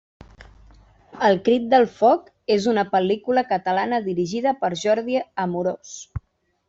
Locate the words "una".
2.73-2.85